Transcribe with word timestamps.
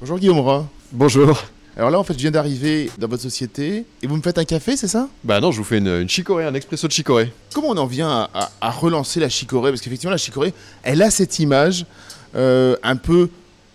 Bonjour 0.00 0.18
Guillaume 0.18 0.38
Roy. 0.40 0.66
Bonjour. 0.92 1.42
Alors 1.76 1.90
là, 1.90 1.98
en 1.98 2.04
fait, 2.04 2.14
je 2.14 2.18
viens 2.18 2.30
d'arriver 2.30 2.90
dans 2.98 3.08
votre 3.08 3.22
société 3.22 3.84
et 4.02 4.06
vous 4.06 4.16
me 4.16 4.22
faites 4.22 4.38
un 4.38 4.44
café, 4.44 4.76
c'est 4.76 4.88
ça? 4.88 5.08
Bah 5.24 5.40
non, 5.40 5.52
je 5.52 5.58
vous 5.58 5.64
fais 5.64 5.78
une, 5.78 5.88
une 5.88 6.08
chicorée, 6.08 6.44
un 6.44 6.54
expresso 6.54 6.86
de 6.88 6.92
chicorée. 6.92 7.32
Comment 7.54 7.68
on 7.68 7.76
en 7.76 7.86
vient 7.86 8.10
à, 8.10 8.30
à- 8.34 8.50
à 8.60 8.70
relancer 8.70 9.20
la 9.20 9.28
chicorée? 9.28 9.70
Parce 9.70 9.80
qu'effectivement, 9.80 10.10
la 10.10 10.16
chicorée, 10.18 10.52
elle 10.82 11.00
a 11.02 11.10
cette 11.10 11.38
image 11.38 11.86
euh, 12.34 12.76
un 12.82 12.96
peu, 12.96 13.30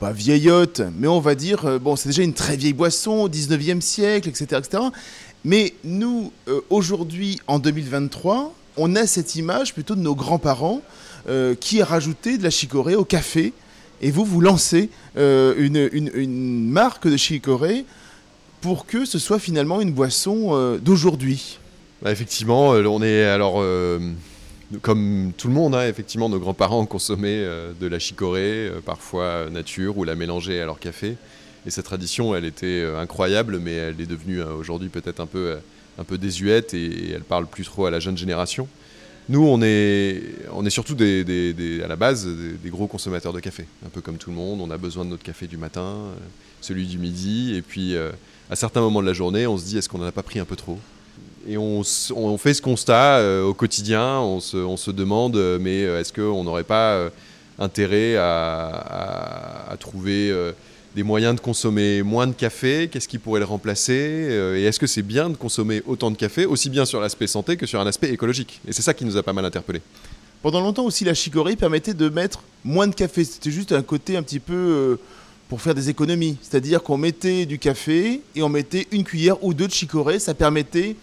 pas 0.00 0.12
vieillotte, 0.12 0.82
mais 0.98 1.06
on 1.06 1.20
va 1.20 1.34
dire, 1.34 1.64
euh, 1.64 1.78
bon, 1.78 1.96
c'est 1.96 2.08
déjà 2.08 2.22
une 2.22 2.34
très 2.34 2.56
vieille 2.56 2.72
boisson 2.74 3.12
au 3.12 3.28
19e 3.28 3.80
siècle, 3.80 4.28
etc. 4.28 4.46
etc. 4.58 4.82
Mais 5.44 5.74
nous, 5.84 6.32
euh, 6.48 6.60
aujourd'hui, 6.70 7.40
en 7.46 7.58
2023, 7.58 8.52
on 8.76 8.96
a 8.96 9.06
cette 9.06 9.36
image 9.36 9.72
plutôt 9.74 9.94
de 9.94 10.00
nos 10.00 10.14
grands-parents 10.14 10.80
qui 11.58 11.82
a 11.82 11.84
rajouté 11.84 12.38
de 12.38 12.44
la 12.44 12.50
chicorée 12.50 12.94
au 12.94 13.04
café. 13.04 13.52
Et 14.02 14.10
vous, 14.10 14.24
vous 14.24 14.40
lancez 14.40 14.90
euh, 15.16 15.54
une, 15.58 15.88
une- 15.92 16.68
marque 16.70 17.08
de 17.08 17.16
chicorée 17.16 17.84
pour 18.60 18.86
que 18.86 19.04
ce 19.04 19.18
soit 19.18 19.38
finalement 19.38 19.80
une 19.80 19.92
boisson 19.92 20.50
euh, 20.52 20.78
d'aujourd'hui. 20.78 21.58
Bah 22.02 22.12
effectivement, 22.12 22.74
euh, 22.74 22.84
on 22.86 23.02
est 23.02 23.24
alors 23.24 23.64
comme 24.82 25.32
tout 25.36 25.48
le 25.48 25.54
monde, 25.54 25.74
hein, 25.74 25.86
effectivement, 25.88 26.28
nos 26.28 26.40
grands-parents 26.40 26.84
consommaient 26.86 27.44
de 27.80 27.86
la 27.86 27.98
chicorée, 27.98 28.70
parfois 28.84 29.48
nature, 29.50 29.96
ou 29.96 30.04
la 30.04 30.16
mélangeaient 30.16 30.60
à 30.60 30.66
leur 30.66 30.80
café. 30.80 31.16
Et 31.66 31.70
cette 31.70 31.84
tradition, 31.84 32.34
elle 32.34 32.44
était 32.44 32.84
incroyable, 32.98 33.60
mais 33.60 33.74
elle 33.74 34.00
est 34.00 34.06
devenue 34.06 34.42
aujourd'hui 34.42 34.88
peut-être 34.88 35.20
un 35.20 35.26
peu, 35.26 35.56
un 35.98 36.04
peu 36.04 36.18
désuète 36.18 36.74
et, 36.74 37.12
elle 37.12 37.22
parle 37.22 37.46
plus 37.46 37.64
trop 37.64 37.86
à 37.86 37.90
la 37.90 38.00
jeune 38.00 38.16
génération. 38.18 38.68
Nous, 39.28 39.44
on 39.44 39.60
est, 39.60 40.70
surtout 40.70 40.94
des, 40.94 41.80
à 41.84 41.88
la 41.88 41.96
base 41.96 42.26
des, 42.26 42.70
gros 42.70 42.86
consommateurs 42.86 43.32
de 43.32 43.40
café, 43.40 43.66
un 43.84 43.88
peu 43.88 44.00
comme 44.00 44.18
tout 44.18 44.30
le 44.30 44.36
monde. 44.36 44.60
On 44.60 44.70
a 44.70 44.78
besoin 44.78 45.04
de 45.04 45.10
notre 45.10 45.24
café 45.24 45.48
du 45.48 45.56
matin, 45.56 45.80
euh, 45.82 46.14
celui 46.60 46.86
du 46.86 46.98
midi, 46.98 47.56
et 47.56 47.62
puis 47.62 47.96
euh, 47.96 48.10
à 48.50 48.56
certains 48.56 48.80
moments 48.80 49.02
de 49.02 49.06
la 49.06 49.14
journée, 49.14 49.46
on 49.48 49.58
se 49.58 49.64
dit 49.64 49.78
est-ce 49.78 49.88
qu'on 49.88 49.98
n'en 49.98 50.06
a 50.06 50.12
pas 50.12 50.22
pris 50.22 50.38
un 50.38 50.44
peu 50.44 50.54
trop? 50.54 50.78
Et 51.48 51.56
on, 51.56 51.82
on 52.14 52.38
fait 52.38 52.54
ce 52.54 52.62
constat 52.62 53.18
euh, 53.18 53.42
au 53.42 53.54
quotidien, 53.54 54.20
on 54.20 54.38
se, 54.40 54.90
demande, 54.92 55.36
mais 55.60 55.80
est-ce 55.80 56.12
qu'on 56.12 56.44
n'aurait 56.44 56.64
pas 56.64 57.10
intérêt 57.58 58.16
à, 58.16 59.76
trouver 59.80 60.32
des 60.96 61.02
moyens 61.02 61.36
de 61.36 61.40
consommer 61.40 62.02
moins 62.02 62.26
de 62.26 62.32
café 62.32 62.88
Qu'est-ce 62.90 63.06
qui 63.06 63.18
pourrait 63.18 63.40
le 63.40 63.46
remplacer 63.46 63.92
Euh, 64.30 64.58
Et 64.58 64.64
est-ce 64.64 64.80
que 64.80 64.86
c'est 64.86 65.02
bien 65.02 65.28
de 65.28 65.36
consommer 65.36 65.82
autant 65.86 66.10
de 66.10 66.16
café, 66.16 66.46
aussi 66.46 66.70
bien 66.70 66.86
sur 66.86 67.00
l'aspect 67.00 67.26
santé 67.26 67.58
que 67.58 67.66
sur 67.66 67.78
un 67.80 67.86
aspect 67.86 68.10
écologique? 68.10 68.60
Et 68.66 68.72
c'est 68.72 68.80
ça 68.80 68.94
qui 68.94 69.04
nous 69.04 69.18
a 69.18 69.22
pas 69.22 69.34
mal 69.34 69.44
interpellés. 69.44 69.82
Pendant 70.42 70.60
longtemps 70.60 70.84
aussi, 70.86 71.04
la 71.04 71.12
chicorée 71.12 71.54
permettait 71.54 71.92
de 71.92 72.08
mettre 72.08 72.42
moins 72.64 72.86
de 72.86 72.94
café. 72.94 73.24
C'était 73.24 73.50
juste 73.50 73.72
un 73.72 73.82
côté 73.82 74.16
un 74.16 74.22
petit 74.22 74.40
peu 74.40 74.54
euh, 74.54 74.96
pour 75.50 75.60
faire 75.60 75.74
des 75.74 75.90
économies. 75.90 76.38
C'est-à-dire 76.40 76.82
qu'on 76.82 76.96
mettait 76.96 77.44
du 77.44 77.58
café 77.58 78.22
et 78.34 78.42
on 78.42 78.48
mettait 78.48 78.86
une 78.90 79.04
cuillère 79.04 79.42
ou 79.44 79.52
deux 79.52 79.66
de 79.66 79.72
chicorée. 79.72 80.18
Ça 80.18 80.32
permettait 80.32 80.96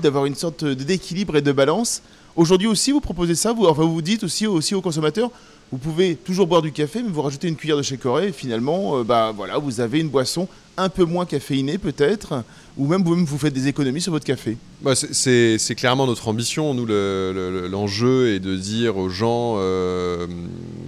d'avoir 0.00 0.26
une 0.26 0.36
sorte 0.36 0.64
d'équilibre 0.64 1.36
et 1.36 1.42
de 1.42 1.50
balance. 1.50 2.02
Aujourd'hui 2.36 2.66
aussi, 2.68 2.92
vous 2.92 3.00
proposez 3.00 3.34
ça. 3.34 3.52
Vous, 3.52 3.66
enfin, 3.66 3.82
vous 3.84 4.02
dites 4.02 4.24
aussi, 4.24 4.46
aux 4.46 4.80
consommateurs, 4.80 5.30
vous 5.70 5.78
pouvez 5.78 6.16
toujours 6.16 6.46
boire 6.46 6.62
du 6.62 6.72
café, 6.72 7.02
mais 7.02 7.10
vous 7.10 7.22
rajoutez 7.22 7.48
une 7.48 7.56
cuillère 7.56 7.76
de 7.76 7.82
chicorée. 7.82 8.28
Et 8.28 8.32
finalement, 8.32 8.98
euh, 8.98 9.04
bah, 9.04 9.32
voilà, 9.34 9.58
vous 9.58 9.80
avez 9.80 10.00
une 10.00 10.08
boisson 10.08 10.48
un 10.76 10.88
peu 10.88 11.04
moins 11.04 11.26
caféinée 11.26 11.78
peut-être. 11.78 12.42
Ou 12.78 12.86
même 12.86 13.02
vous-même, 13.04 13.26
vous 13.26 13.36
faites 13.38 13.52
des 13.52 13.68
économies 13.68 14.00
sur 14.00 14.12
votre 14.12 14.24
café. 14.24 14.56
Bah, 14.80 14.94
c'est- 14.94 15.74
clairement 15.76 16.06
notre 16.06 16.28
ambition. 16.28 16.72
Nous, 16.72 16.86
le- 16.86 17.32
le- 17.34 17.68
l'enjeu 17.68 18.28
est 18.34 18.40
de 18.40 18.56
dire 18.56 18.96
aux 18.96 19.10
gens 19.10 19.56
euh, 19.58 20.26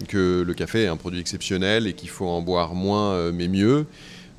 que 0.09 0.42
le 0.47 0.55
café 0.55 0.84
est 0.84 0.87
un 0.89 0.97
produit 0.97 1.20
exceptionnel 1.20 1.87
et 1.87 1.92
qu'il 1.92 2.09
faut 2.09 2.27
en 2.27 2.41
boire 2.41 2.75
moins 2.75 3.12
euh, 3.12 3.33
mais 3.34 3.49
mieux. 3.49 3.84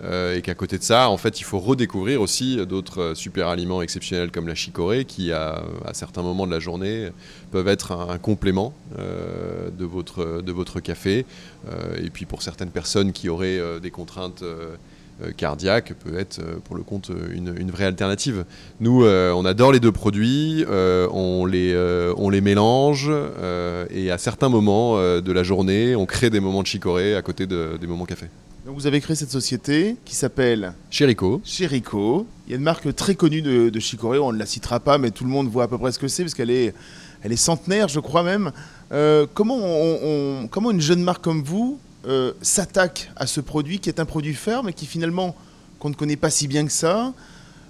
Euh, 0.04 0.36
et 0.36 0.42
qu'à 0.42 0.56
côté 0.56 0.78
de 0.78 0.84
ça, 0.84 1.10
en 1.10 1.18
fait, 1.18 1.40
il 1.40 1.44
faut 1.46 1.60
redécouvrir 1.60 2.22
aussi 2.22 2.58
d'autres 2.66 3.02
euh, 3.02 3.16
super 3.16 3.48
aliments 3.48 3.82
exceptionnels 3.82 4.30
comme 4.30 4.48
la 4.48 4.56
chicorée, 4.56 5.06
qui 5.06 5.32
à, 5.32 5.64
certains 5.94 6.22
moments 6.22 6.46
de 6.46 6.52
la 6.52 6.60
journée 6.60 7.10
peuvent 7.52 7.70
être 7.70 7.94
un, 7.94 8.18
complément 8.18 8.74
euh, 9.00 9.70
de, 9.78 9.86
votre, 9.86 10.42
de 10.42 10.52
votre 10.52 10.80
café. 10.82 11.26
Euh, 11.70 11.96
et 12.04 12.10
puis 12.10 12.26
pour 12.26 12.42
certaines 12.42 12.72
personnes 12.72 13.14
qui 13.14 13.30
auraient 13.30 13.58
euh, 13.58 13.80
des 13.80 13.90
contraintes 13.92 14.42
euh, 14.42 14.76
euh, 15.24 15.32
cardiaques, 15.32 15.94
peut 16.04 16.20
être 16.20 16.40
euh, 16.40 16.58
pour 16.66 16.76
le 16.76 16.84
compte 16.84 17.10
euh, 17.10 17.30
une, 17.34 17.56
une 17.58 17.72
vraie 17.72 17.86
alternative. 17.86 18.44
Nous, 18.82 19.06
euh, 19.06 19.32
on 19.32 19.46
adore 19.46 19.72
les 19.72 19.80
deux 19.80 19.94
produits, 19.94 20.66
euh, 20.68 21.08
on, 21.12 21.46
les, 21.46 21.72
euh, 21.74 22.14
on 22.18 22.30
les 22.30 22.42
mélange 22.42 23.08
euh, 23.10 23.86
et 23.92 24.12
à 24.12 24.18
certains 24.18 24.50
moments 24.50 24.98
euh, 24.98 25.22
de 25.22 25.32
la 25.32 25.44
journée, 25.44 25.96
on 25.96 26.06
crée 26.06 26.30
des 26.30 26.42
moments 26.42 26.64
de 26.64 26.68
chicorée 26.68 27.16
à 27.16 27.22
côté 27.22 27.48
de- 27.48 27.78
des 27.80 27.88
moments 27.88 28.04
café. 28.04 28.26
Donc 28.66 28.76
vous 28.76 28.88
avez 28.88 29.00
créé 29.00 29.16
cette 29.16 29.30
société 29.32 29.96
qui 30.06 30.16
s'appelle 30.16 30.74
Chérico, 30.90 31.40
Chérico. 31.46 32.26
Il 32.48 32.52
y 32.52 32.54
a 32.54 32.58
une 32.58 32.64
marque 32.64 32.94
très 32.96 33.14
connue 33.14 33.42
de, 33.44 33.70
de 33.70 33.80
chicorée, 33.80 34.18
on 34.18 34.32
ne 34.32 34.40
la 34.40 34.46
citera 34.48 34.80
pas, 34.80 34.98
mais 34.98 35.12
tout 35.12 35.24
le 35.24 35.30
monde 35.30 35.48
voit 35.48 35.66
à 35.66 35.68
peu 35.68 35.78
près 35.78 35.92
ce 35.92 36.00
que 36.00 36.08
c'est, 36.08 36.24
parce 36.24 36.34
qu'elle 36.34 36.50
est, 36.50 36.74
elle 37.22 37.32
est 37.32 37.36
centenaire, 37.38 37.88
je 37.90 38.00
crois 38.00 38.24
même. 38.24 38.52
Euh, 38.92 39.28
comment, 39.34 39.58
on- 39.58 40.00
on- 40.44 40.48
comment 40.48 40.72
une 40.72 40.82
jeune 40.82 41.02
marque 41.04 41.24
comme 41.24 41.44
vous 41.44 41.80
euh, 42.08 42.34
s'attaque 42.42 43.12
à 43.16 43.26
ce 43.28 43.40
produit 43.40 43.80
qui 43.80 43.90
est 43.90 44.00
un 44.00 44.06
produit 44.06 44.34
ferme 44.34 44.70
et 44.70 44.74
qui 44.74 44.86
finalement, 44.88 45.36
qu'on 45.80 45.90
ne 45.90 45.96
connaît 45.96 46.16
pas 46.16 46.30
si 46.32 46.48
bien 46.48 46.66
que 46.66 46.72
ça, 46.72 47.14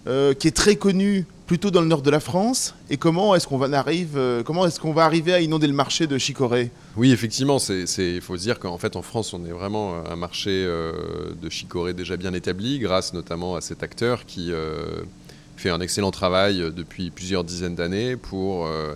euh, 0.08 0.34
qui 0.34 0.48
est 0.48 0.56
très 0.56 0.76
connu 0.78 1.26
plutôt 1.46 1.70
dans 1.70 1.82
le 1.82 1.88
nord 1.88 2.02
de 2.02 2.10
la 2.10 2.20
France, 2.20 2.74
et 2.90 2.98
comment 2.98 3.36
est-ce 3.36 3.48
qu'on 3.48 3.60
va, 3.60 3.68
euh, 3.88 4.42
comment 4.42 4.66
est-ce 4.66 4.80
qu'on 4.80 4.94
va 4.94 5.06
arriver 5.06 5.32
à 5.32 5.42
inonder 5.42 5.68
le 5.68 5.74
marché 5.74 6.08
de 6.08 6.18
chicorée? 6.18 6.72
Oui, 6.98 7.12
effectivement, 7.12 7.60
il 7.60 8.22
faut 8.22 8.38
dire 8.38 8.58
qu'en 8.58 8.80
fait, 8.80 8.96
en 8.96 9.04
France, 9.04 9.32
on 9.34 9.46
est 9.46 9.52
vraiment 9.52 9.94
un 10.10 10.16
marché 10.16 10.50
euh, 10.50 10.94
de 11.40 11.50
chicorée 11.52 11.94
déjà 11.94 12.18
bien 12.18 12.34
établi, 12.34 12.80
grâce 12.80 13.14
notamment 13.14 13.56
à 13.56 13.62
cet 13.62 13.84
acteur 13.84 14.26
qui 14.26 14.52
euh, 14.52 15.04
fait 15.56 15.70
un 15.70 15.82
excellent 15.82 16.10
travail 16.10 16.62
euh, 16.62 16.72
depuis 16.72 17.12
plusieurs 17.12 17.44
dizaines 17.44 17.76
d'années 17.76 18.16
pour 18.16 18.66
euh, 18.66 18.96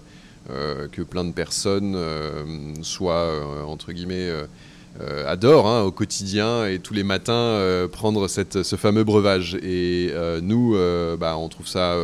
euh, 0.50 0.88
que 0.88 1.04
plein 1.04 1.26
de 1.26 1.34
personnes 1.34 1.94
euh, 1.96 2.74
soient, 2.82 3.14
euh, 3.14 3.64
entre 3.64 3.92
guillemets, 3.92 4.28
euh, 4.28 4.46
euh, 5.02 5.32
adorent 5.32 5.68
hein, 5.68 5.84
au 5.84 5.92
quotidien 5.92 6.66
et 6.66 6.80
tous 6.80 6.96
les 6.96 7.04
matins 7.04 7.34
euh, 7.34 7.88
prendre 7.88 8.28
cette, 8.28 8.64
ce 8.64 8.76
fameux 8.76 9.04
breuvage. 9.04 9.54
Et 9.62 10.10
euh, 10.14 10.42
nous, 10.42 10.76
euh, 10.76 11.16
bah, 11.16 11.38
on 11.38 11.48
trouve 11.48 11.68
ça... 11.68 11.96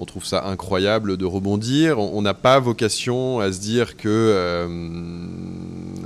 on 0.00 0.06
trouve 0.06 0.24
ça 0.24 0.46
incroyable 0.46 1.18
de 1.18 1.26
rebondir. 1.26 1.98
On 1.98 2.22
n'a 2.22 2.32
pas 2.32 2.58
vocation 2.58 3.38
à 3.38 3.52
se 3.52 3.60
dire 3.60 3.98
que 3.98 4.08
euh, 4.08 4.66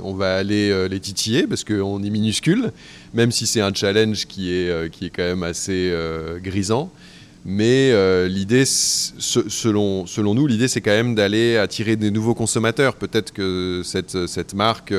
on 0.03 0.13
va 0.13 0.35
aller 0.35 0.69
euh, 0.69 0.89
les 0.89 0.99
titiller 0.99 1.47
parce 1.47 1.63
qu'on 1.63 2.03
est 2.03 2.09
minuscule, 2.09 2.73
même 3.13 3.31
si 3.31 3.47
c'est 3.47 3.61
un 3.61 3.73
challenge 3.73 4.27
qui 4.27 4.51
est, 4.53 4.69
euh, 4.69 4.89
quand 4.91 5.23
même 5.23 5.43
assez 5.43 5.93
grisant. 6.43 6.91
Mais 7.45 7.93
l'idée, 8.27 8.65
selon, 8.65 10.05
nous, 10.17 10.47
l'idée 10.47 10.67
c'est 10.67 10.81
quand 10.81 10.91
même 10.91 11.15
d'aller 11.15 11.57
attirer 11.57 11.95
des 11.95 12.11
nouveaux 12.11 12.33
consommateurs. 12.33 12.95
Peut-être 12.95 13.31
que 13.31 13.81
cette, 13.85 14.53
marque 14.55 14.93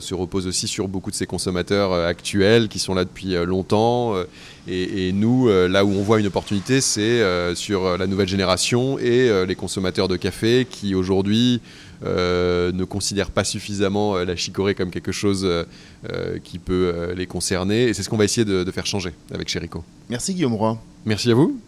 se 0.00 0.14
repose 0.14 0.46
aussi 0.46 0.68
sur 0.68 0.88
beaucoup 0.88 1.10
de 1.10 1.16
ces 1.16 1.26
consommateurs 1.26 1.92
euh, 1.92 2.06
actuels 2.06 2.68
qui 2.68 2.78
sont 2.78 2.94
là 2.94 3.04
depuis 3.04 3.34
euh, 3.34 3.44
longtemps. 3.44 4.14
euh, 4.14 4.24
et, 4.68 5.08
et 5.08 5.12
nous, 5.12 5.48
euh, 5.48 5.68
là 5.68 5.84
où 5.84 5.90
on 5.90 6.02
voit 6.02 6.20
une 6.20 6.26
opportunité, 6.26 6.80
c'est 6.80 7.00
euh, 7.22 7.54
sur 7.54 7.84
euh, 7.84 7.96
la 7.96 8.06
nouvelle 8.06 8.28
génération 8.28 8.98
et 8.98 9.28
euh, 9.28 9.46
les 9.46 9.54
consommateurs 9.54 10.06
de 10.06 10.16
café 10.16 10.66
qui 10.70 10.94
aujourd'hui 10.94 11.60
euh, 12.04 12.70
ne 12.72 12.84
considèrent 12.84 13.30
pas 13.30 13.44
suffisamment 13.44 14.16
euh, 14.16 14.24
la 14.24 14.36
chicorée 14.36 14.74
comme 14.74 14.90
quelque 14.90 15.12
chose 15.12 15.44
euh, 15.44 15.64
euh, 16.12 16.38
qui 16.42 16.58
peut 16.58 16.92
euh, 16.94 17.14
les 17.14 17.26
concerner. 17.26 17.84
Et 17.88 17.94
c'est 17.94 18.02
ce 18.02 18.08
qu'on 18.10 18.18
va 18.18 18.24
essayer 18.24 18.44
de, 18.44 18.64
de 18.64 18.70
faire 18.70 18.86
changer 18.86 19.12
avec 19.32 19.48
Chérico. 19.48 19.82
Merci 20.08 20.34
Guillaume 20.34 20.54
Roy. 20.54 20.78
Merci 21.06 21.30
à 21.30 21.34
vous. 21.34 21.58